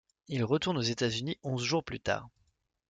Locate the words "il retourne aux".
0.29-0.81